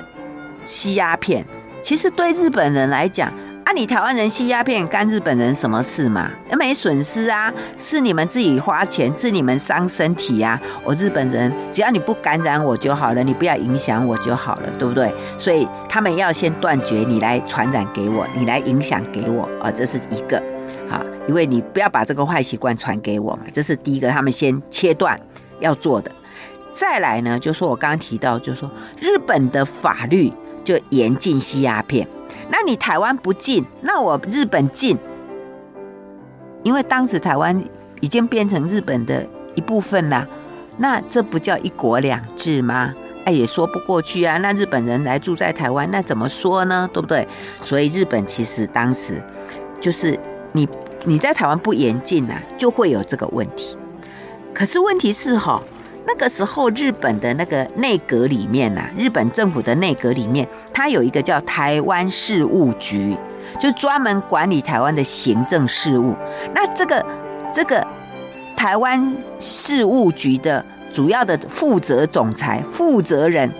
[0.64, 1.44] 吸鸦片，
[1.82, 3.28] 其实对日本人来讲，
[3.64, 6.30] 啊，你台湾人吸鸦片干日本人什么事嘛？
[6.50, 10.60] 又没损失啊，是你们自己花钱，是你们伤身体呀。
[10.84, 15.10] 我日本人只要你不感染我就好了，你不要影响我就好了，对不对？
[15.38, 20.36] 所以他们要先断绝你来传染给我，你来影响给我啊，这是一个
[20.90, 25.18] 啊，因为你不要把这个坏习惯传给我嘛，这是第一个，他们先切断
[25.60, 26.12] 要做的。
[26.70, 30.30] 再来呢，就说我刚刚提到，就说日本的法律
[30.62, 32.06] 就严禁吸鸦片，
[32.48, 34.96] 那你台湾不进，那我日本进，
[36.62, 37.62] 因为当时台湾
[38.00, 40.26] 已经变成日本的一部分了，
[40.76, 42.94] 那这不叫一国两制吗？
[43.24, 44.36] 哎，也说不过去啊。
[44.38, 46.88] 那日本人来住在台湾，那怎么说呢？
[46.92, 47.26] 对不对？
[47.62, 49.22] 所以日本其实当时
[49.80, 50.18] 就是
[50.52, 50.68] 你
[51.04, 53.76] 你在台湾不严禁啊，就会有这个问题。
[54.52, 55.62] 可是问题是哈。
[56.06, 63.16] 那个时候，日本的那个内阁里面呐、啊，日本政府的内阁里面，它有一个叫台湾事务局，
[63.58, 66.14] 就专门管理台湾的行政事务。
[66.54, 67.04] 那这个
[67.52, 67.84] 这个
[68.54, 73.50] 台湾事务局的主要的负责总裁、负责人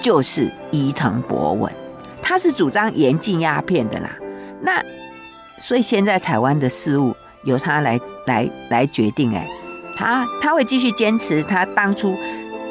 [0.00, 1.72] 就是伊藤博文，
[2.20, 4.10] 他是主张严禁鸦片的啦。
[4.60, 4.82] 那
[5.58, 9.48] 所以现在台湾的事务由他来来来决定，哎。
[9.96, 12.16] 他他会继续坚持他当初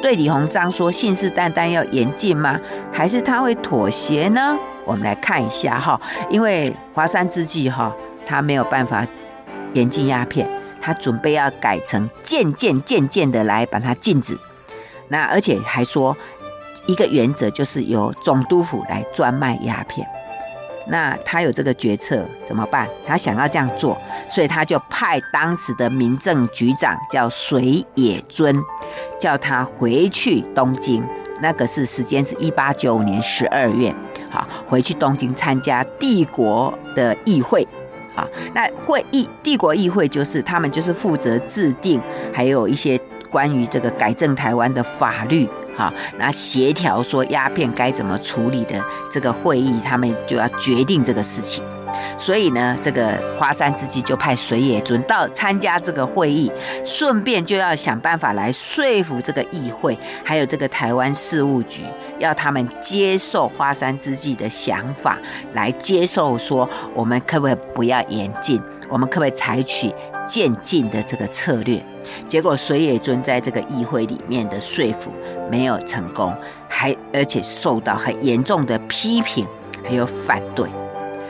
[0.00, 2.60] 对李鸿章说信誓旦旦要严禁吗？
[2.92, 4.58] 还是他会妥协呢？
[4.84, 7.94] 我们来看一下哈，因为华山之计哈，
[8.26, 9.06] 他没有办法
[9.74, 10.48] 严禁鸦片，
[10.80, 14.36] 他准备要改成渐渐渐渐的来把它禁止。
[15.08, 16.16] 那而且还说
[16.86, 20.04] 一个原则就是由总督府来专卖鸦片。
[20.88, 22.88] 那他有这个决策怎么办？
[23.04, 23.96] 他想要这样做，
[24.28, 28.62] 所以他就派当时的民政局长叫水野尊，
[29.20, 31.04] 叫他回去东京。
[31.40, 33.92] 那个是时间是一八九五年十二月，
[34.30, 37.66] 好，回去东京参加帝国的议会。
[38.14, 42.00] 好，那会议帝国议会就是他们就是负责制定，
[42.32, 45.48] 还有一些关于这个改正台湾的法律。
[45.76, 51.62] 好，那协调说鸦片该怎么处理的这个会议，他们就要决定这个事情。
[52.18, 56.50] 所以呢，这个花山之计就派水野尊到参加这个会议，
[56.84, 61.82] 顺便就要想办法来说服这个议会，还有这个台湾事务局，
[62.18, 65.18] 要他们接受花山之计的想法，
[65.54, 69.92] 来接受说我们可不可以不要严禁，我们可不可以采取
[70.32, 71.78] 渐进的这个策略。
[72.26, 75.10] 结果水野尊在这个议会里面的说服
[75.50, 76.34] 没有成功，
[76.66, 79.46] 还而且受到很严重的批评，
[79.84, 80.66] 还有反对。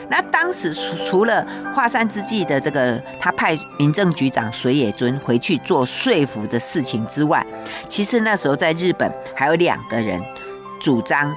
[0.09, 7.45] 那当时除除了华山之计的这个，他派民政局长水野尊回去做说服的事情之外，
[7.89, 10.21] 其实那时候在日本还有两个人
[10.79, 11.35] 主张，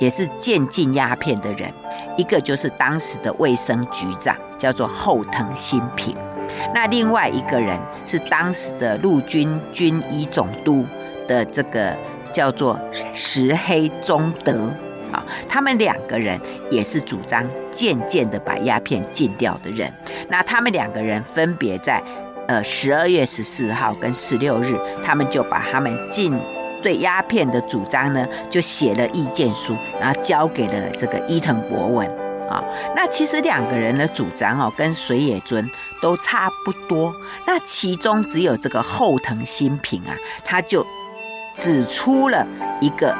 [0.00, 1.72] 也是渐进鸦片的人，
[2.16, 6.14] 一个就是当时的卫生局长，叫做后藤新平；
[6.74, 10.84] 那另外一个人是当时的陆军军医总督
[11.26, 11.96] 的这个
[12.32, 12.78] 叫做
[13.12, 14.70] 石黑忠德。
[15.12, 19.86] 啊，他们两个人也是主张渐渐的把鸦片禁掉的人。
[20.30, 22.02] 那他们两个人分别在
[22.46, 26.32] 呃十二月十四号跟十六日，他们就把他们禁
[26.82, 32.10] 对鸦片的主张呢，就写了意见书，然后交给了这个伊藤博文
[32.52, 32.64] 啊。
[32.94, 35.68] 那其实两个人的主张哦，跟水野尊
[36.00, 37.14] 都差不多。
[37.46, 40.86] 那其中只有这个后藤新平啊，他就
[41.58, 42.46] 指出了
[42.80, 43.16] 一个。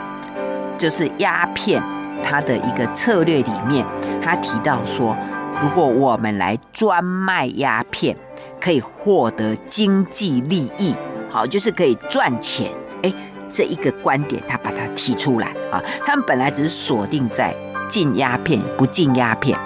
[0.79, 1.81] 就是鸦片，
[2.25, 3.87] 他的一个策略里面，
[4.21, 5.17] 他提到说，
[5.63, 8.17] 如果我们来专卖鸦片，
[8.61, 10.97] 可以获得经济利益，
[11.31, 12.73] 好，就是可以赚钱。
[13.05, 13.13] 哎，
[13.49, 15.81] 这一个观点，他把它提出来啊。
[16.05, 17.55] 他们本来只是锁定在
[17.93, 19.59] 禁鸦片不禁鸦片，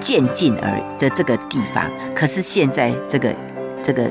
[0.00, 1.84] 渐进而的这个地方，
[2.14, 3.34] 可是现在这个
[3.82, 4.10] 这个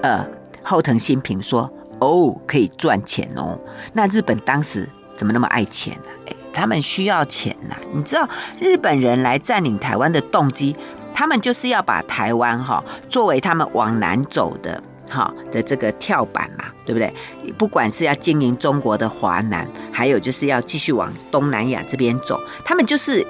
[0.00, 0.24] 呃
[0.62, 3.58] 后藤新平说，哦，可以赚钱哦。
[3.94, 4.88] 那日本当时。
[5.16, 6.08] 怎么那么爱钱呢？
[6.26, 7.76] 哎，他们需要钱呐！
[7.94, 8.28] 你知道
[8.60, 10.74] 日本人来占领台湾的动机，
[11.14, 14.82] 他们就是要把台湾哈作为他们往南走的
[15.14, 17.14] 哈的这个跳板嘛，对不对？
[17.56, 23.24] 不管是要经营中国的华南，还有就是要继续往东南亚这边走，他们就是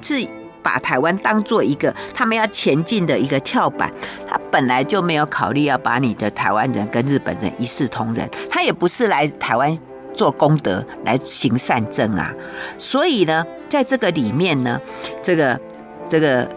[0.00, 0.24] 是
[0.62, 3.92] 把台湾当做一个他们要前进的一个跳板。
[4.28, 9.76] 他本来就没有考虑要把你的台湾人跟日本人一视同仁，他也不是来台湾。
[10.16, 12.32] 做功德来行善政啊，
[12.78, 14.80] 所以呢，在这个里面呢，
[15.20, 15.60] 这个
[16.08, 16.48] 这个，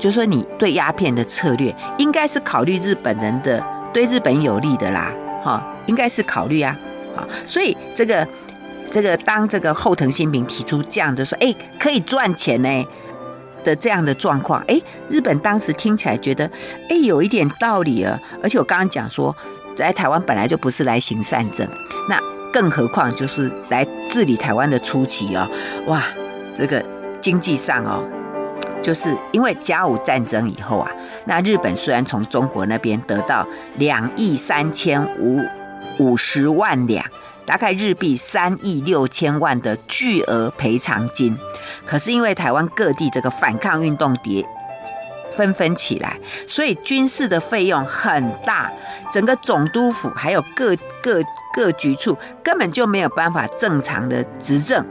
[0.00, 5.10] 就说你对鸦片的策略，应该是考虑日本人的，对日本有利的啦，
[5.42, 6.76] 哈，应该是考虑啊，
[7.16, 8.26] 啊，所以这个
[8.90, 12.86] 这个，当这个后藤新平提出这样的说，哎，可以赚钱呢
[13.64, 14.78] 的这样的状况，哎，
[15.08, 16.44] 日本当时听起来觉得，
[16.90, 19.34] 哎，有一点道理啊，而且我刚刚讲说，
[19.74, 21.66] 在台湾本来就不是来行善政，
[22.08, 22.20] 那。
[22.54, 25.44] 更何况就是来治理台湾的初期哦，
[25.86, 26.04] 哇，
[26.54, 26.80] 这个
[27.20, 28.08] 经济上哦，
[28.80, 30.88] 就是因为甲午战争以后啊，
[31.26, 35.40] 那日本虽然从中国那边得到两亿三千五
[35.98, 37.04] 五十万两，
[37.46, 41.36] 大概日币三亿六千万的巨额赔偿金，
[41.86, 44.44] 可是因为台湾各地这个反抗运动迭
[45.32, 48.70] 纷纷起来，所以军事的费用很大。
[49.12, 51.20] 整个总督府还有各各
[51.54, 54.84] 各局处根本就没有办法正常的执政，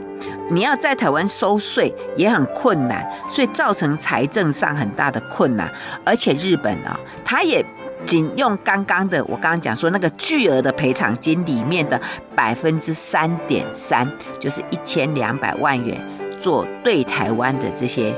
[0.53, 5.67] 你要在台湾收税也很困难，所以造成财政上很大的困难。
[6.05, 7.65] 而且日本啊，他也
[8.05, 11.99] 仅用刚刚的我刚刚讲说那个巨额的赔偿金里面的
[12.35, 14.07] 百分之三点三，
[14.39, 15.99] 就是一千两百万元
[16.37, 18.13] 做对台湾的这些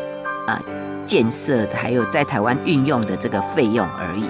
[0.46, 0.60] 呃
[1.06, 4.26] 建设的，还有在台湾运用的这个费用而已。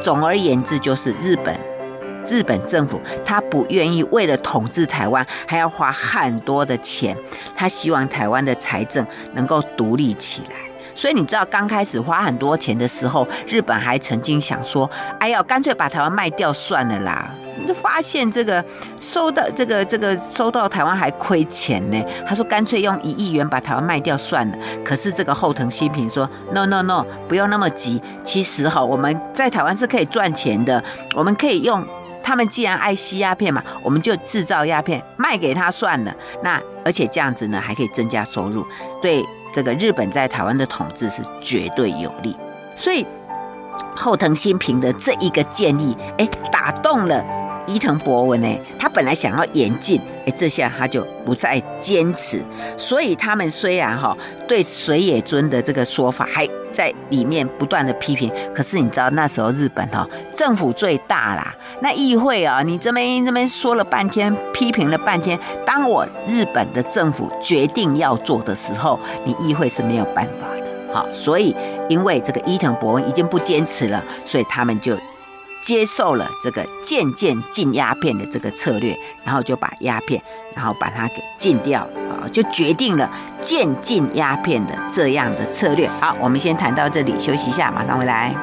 [0.00, 1.54] 总而言之，就是日本
[2.26, 7.16] 日本政府他不愿意为了统治台湾还要花很多的钱，
[7.54, 10.56] 他希望台湾的财政能够独立起来。
[10.94, 18.62] 所以你知道，刚开始花很多钱的时候，日本还曾经想说：“哎呀，干脆把台湾卖掉算了啦。”你就发现这个
[18.98, 22.04] 收到这个这个收到台湾还亏钱呢。
[22.26, 24.58] 他说干脆用一亿元把台湾卖掉算了。
[24.84, 28.02] 可是这个后藤新平说：“No No No，不用那么急。
[28.22, 30.82] 其实哈，我们在台湾是可以赚钱的。
[31.14, 31.86] 我们可以用
[32.22, 36.14] 他们既然爱吸鸦片嘛，我们就制造鸦片卖给他算了。
[36.42, 38.66] 那而且这样子呢，还可以增加收入，
[39.00, 42.36] 对这个日本在台湾的统治是绝对有利。
[42.76, 43.06] 所以
[43.94, 47.24] 后藤新平的这一个建议，哎，打动了。”
[47.66, 52.42] 伊藤博文呢，他本来想要严禁，哎，这下他就不再坚持。
[52.76, 54.16] 所以他们虽然哈
[54.48, 70.92] 对水野尊的这个说法还在里面不断的批评，可是你知道那时候日本哈政府最大啦，那议会啊，你这边这边说了半天，批评了半天，当我日本的政府决定要做的时候，你议会是没有办法的。
[70.92, 71.54] 好，所以
[71.88, 74.96] 因为这个伊藤博文已经不坚持了，所以他们就。
[75.62, 80.20] 接受了这个渐渐禁鸦片的这个策略，然后就把鸦片，
[80.54, 83.10] 然后把它给禁掉啊，就决定了
[83.40, 85.88] 渐禁鸦片的这样的策略。
[86.00, 88.34] 好，我们先谈到这里，休息一下，马上回来。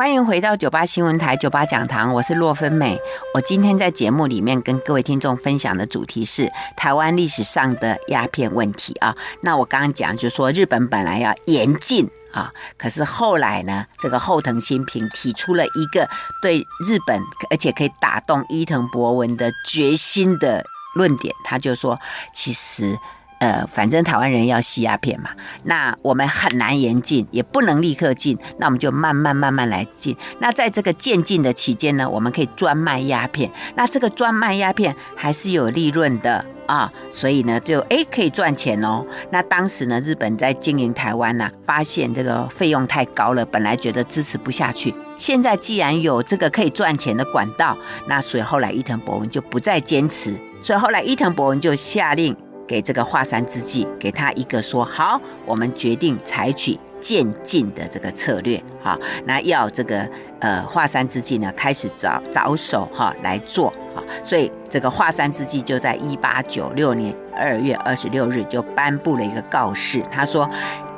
[0.00, 2.98] 欢迎回到九八新闻台九八讲堂，我是洛芬美。
[3.34, 9.14] 我今天在节目里面跟各位听众分享的主题是台湾历史上的鸦片问题啊。
[9.42, 16.08] 那我刚刚讲就是说，日本本来要严禁啊，可是后来呢，这个后藤新平提出了一个
[16.40, 17.20] 对日本
[17.50, 22.00] 而且可以打动伊藤博文的决心的论点，他就说，
[22.32, 22.98] 其实。
[23.40, 25.30] 呃，反正台湾人要吸鸦片嘛，
[25.64, 30.14] 那我们很难严禁，也不能立刻禁，那我们就慢慢慢慢来禁。
[30.40, 39.06] 那在这个渐进的期间呢，我们可以专卖鸦片，那这个专卖鸦片还是有利润的啊，所以呢，就诶可以赚钱哦。
[39.30, 47.74] 那当时呢，日本在经营台湾呢、发现这个费用太高了，本来觉得支持不下去，现在既然有这个可以赚钱的管道，
[48.06, 52.36] 那所以后来伊藤博文就不再坚持，所以后来伊藤博文就下令。
[52.70, 60.08] 给这个华山之际，给他一个说好，我们决定采取渐进的这个策略，哈，那要这个
[60.38, 70.48] 呃华山之际呢开始着着手哈来做，哈，所以这个华山之际就在一八九六年二月二十六日就颁布了一个告示，他说。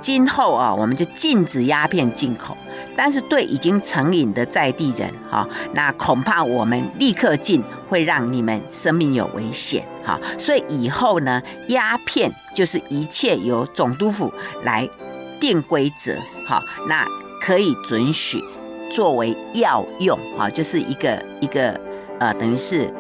[0.03, 2.57] 今后啊，我们就禁止鸦片进口，
[2.97, 14.31] 但是对已经成瘾的在地人，哈，那恐怕我们立刻禁会让你们生命有危险，哈，所以以后呢，鸦片就是一切由总督府
[14.65, 14.87] 来
[15.41, 17.07] 定规则，哈，那
[17.41, 18.43] 可以准许
[18.91, 21.81] 作为药用，哈，就是一个一个
[22.19, 22.93] 呃，等于是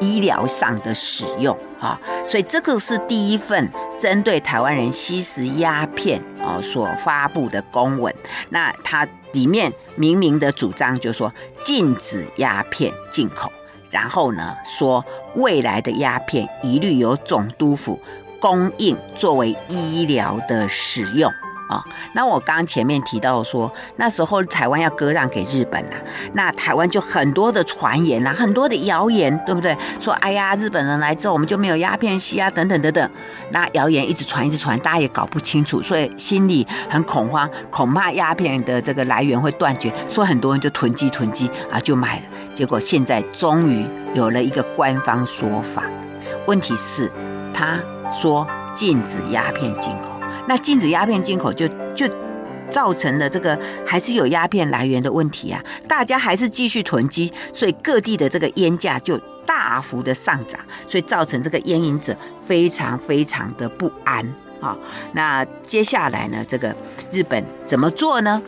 [0.00, 1.56] 医疗上的使用。
[1.78, 8.12] 啊，所以这个是第一份针对台湾人吸食鸦片啊所发布的公文。
[8.48, 11.30] 那它里面明明的主张就是说
[11.62, 13.52] 禁止鸦片进口，
[13.90, 18.00] 然后呢说未来的鸦片一律由总督府
[18.40, 21.30] 供应作为医疗的使用。
[21.68, 25.96] 啊、哦，那我刚前面提到说，那时候台湾要割让给日本啊，
[26.34, 29.76] 那台湾就很多的传言啊，很多的谣言，对不对？
[29.98, 33.10] 说哎呀，日本人来之后我们就没有鸦片吸啊，等等等等。
[33.50, 42.22] 那谣言一直传，一直传，大家也搞不清楚，所以心里很恐慌，恐怕鸦片的这个来源会断绝，所以很多人就囤积囤积啊，就买了。
[42.54, 45.82] 结果现在终于有了一个官方说法，
[46.46, 47.10] 问题是
[47.52, 47.78] 他
[48.10, 50.15] 说禁止鸦片进口。
[50.48, 52.06] 那禁止鸦片进口就，就
[52.70, 62.16] 造成了这个还是有鸦片来源的问题啊，大家还是继续囤积，所以各地的这个烟价就大幅的上涨，所以造成这个烟瘾者
[62.46, 64.26] 非常非常的不安
[64.60, 64.76] 啊。
[65.12, 66.74] 那接下来呢，这个
[67.12, 68.42] 日本怎么做呢？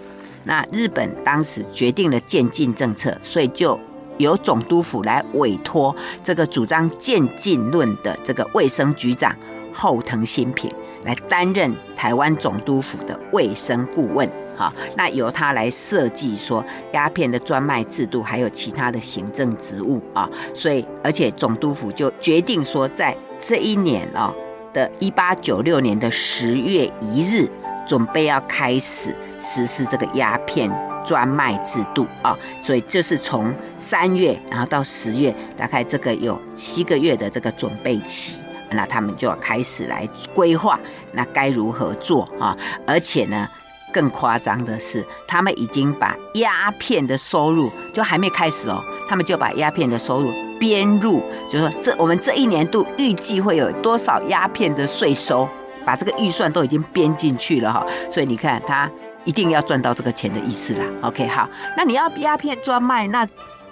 [0.44, 3.78] 那日本当时决定了渐进政策，所以就
[4.16, 5.94] 由总督府来委托
[6.24, 9.34] 这个主张渐进论的这个卫生局长
[9.72, 10.72] 后藤新平。
[11.04, 24.34] 来担任台湾总督府的卫生顾问，好，那由他来设计说鸦片的专卖制度，还有其他的行政职务啊，所以而且总督府就决定说，在这一年啊
[24.72, 27.48] 的一八九六年的十月一日，
[27.86, 30.70] 准备要开始实施这个鸦片
[31.04, 38.38] 专卖制度啊，所以这是从三月然后到十月，大概这个有七个月的这个准备期。
[38.70, 40.78] 那他们就要开始来规划，
[41.12, 42.56] 那该如何做啊？
[42.86, 43.48] 而且呢，
[43.92, 55.48] 更夸张的是，他们已经把鸦片的收入就还没开始哦，他们就把鸦片的收入编入，就是说这我们这一年度预计会有多少鸦片的税收，
[55.84, 57.86] 把这个预算都已经编进去了哈。
[58.10, 58.90] 所以你看，他
[59.24, 60.84] 一定要赚到这个钱的意思啦。
[61.02, 63.26] OK，好，那你要鸦片专卖，那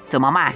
[0.09, 0.55] 怎么卖？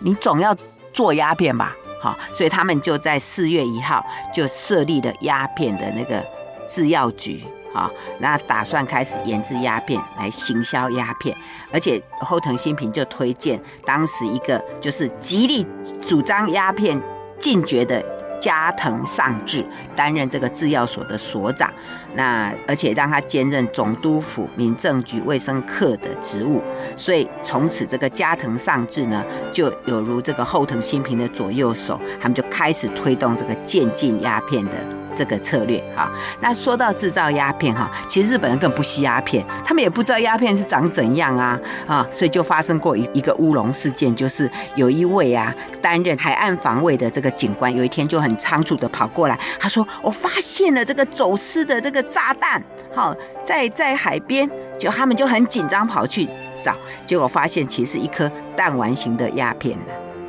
[0.00, 0.56] 你总要
[0.92, 1.76] 做鸦片吧？
[2.02, 6.20] 好，所以他们就在四月一号就设立了鸦片的那个
[6.68, 7.88] 制药局，哈，
[8.18, 11.36] 那打算开始研制鸦片来行销鸦片，
[11.72, 15.64] 而且后藤新平就推荐当时一个就是极力
[16.00, 17.00] 主张鸦片
[17.38, 18.04] 禁绝的。
[18.42, 19.64] 加藤尚志
[19.94, 21.72] 担任这个制药所的所长，
[22.16, 26.60] 那而且让他兼任总督府民政局卫生课的职务，
[26.96, 34.72] 所以从此这个加藤尚志呢，就有如这个后藤新平的左右手，他们就开始推动这个渐进鸦片的。
[35.14, 36.10] 这个策略哈，
[36.40, 52.62] 那说到制造鸦片哈，其实日本人更不吸鸦片，他们也不知道鸦片是长怎样啊啊，所以就发生过一一个乌龙事件，就是有一位啊担任海岸防卫的这个警官，有一天就很仓促的跑过来，他说我发现了这个走私的这个炸弹，
[52.94, 54.48] 好在在海边，
[54.78, 56.28] 就他们就很紧张跑去
[56.62, 56.74] 找，
[57.06, 59.78] 结果发现其实一颗弹丸型的鸦片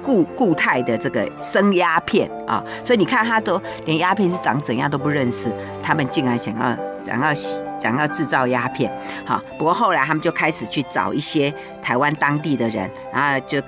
[0.04, 5.50] 固固态的这个生鸦片啊，所以你看他都连鸦片是长怎样都不认识，
[5.82, 7.34] 他们竟然想要想要
[7.80, 8.92] 想要制造鸦片，
[9.26, 11.52] 好，不过后来他们就开始去找一些
[11.82, 13.60] 台湾当地的人，然后就。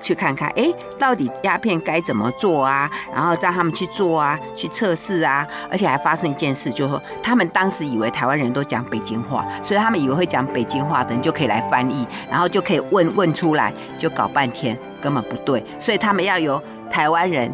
[0.00, 2.90] 去看看，哎，到底鸦片该怎么做啊？
[3.14, 5.46] 然后让他们去做啊，去测试啊。
[5.70, 15.64] 而且还发生一件事，就是说他们当时以为台湾人都讲北京话，所以他们以为会讲北京话的人就可以来翻译，然后就可以问问出来，就搞半天根本不对。
[15.78, 17.52] 所以他们要由台湾人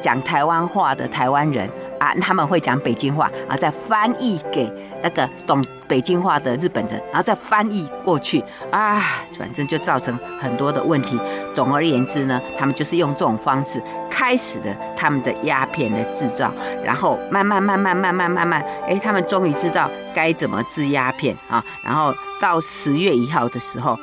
[0.00, 1.70] 讲台湾话的台湾人。
[1.98, 4.70] 啊，他们会讲北京话，然后再翻译给
[5.02, 9.02] 那个懂北京话的日本人，然后再翻译过去啊，
[9.38, 11.18] 反正就造成很多的问题。
[11.54, 16.52] 总而言之呢，他们就是用这种方式开始了他们的鸦片的制造，
[16.84, 21.64] 然后慢慢慢慢慢慢慢慢，哎，他们终于知道该怎么制鸦片啊。
[21.82, 23.98] 然后到十月一号的时候。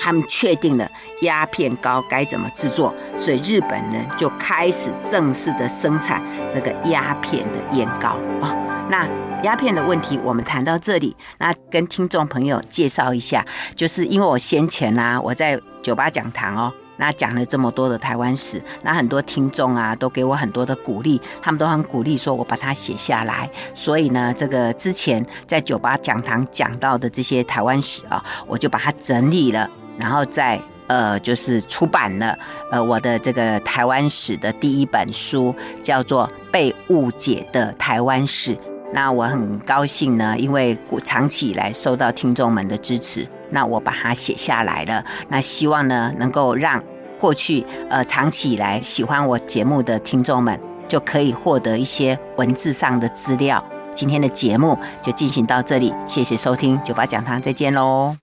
[0.00, 0.88] 他们确定了
[1.22, 6.22] 鸦片膏该怎么制作，所以日本人就开始正式的生产
[6.54, 8.54] 那个鸦片的烟膏啊。
[8.90, 9.06] 那
[9.42, 13.44] 鸦片的问题我们谈到这里，那跟听众朋友介绍一下，
[13.74, 29.68] 就是因为我先前啊，我在酒吧讲堂哦，那讲了这么多的台湾史，那很多听众啊都给我很多的鼓励，他们都很鼓励说我把它写下来，所以呢，这个之前在酒吧讲堂讲到的这些台湾史啊，我就把它整理了。
[29.98, 32.36] 然后再呃，就是出版了
[32.70, 38.54] 呃我的这个台湾史的第一本书，叫做《被误解的台湾史》。
[38.92, 45.04] 那我很高兴呢，因为长期以来受到听众们的支持，那我把它写下来了。
[45.28, 46.82] 那希望呢，能够让
[47.18, 50.58] 过去呃长期以来喜欢我节目的听众们，
[50.88, 53.62] 就可以获得一些文字上的资料。
[53.92, 58.16] 今天的节目就进行到这里，谢谢收听九八讲堂，再见喽。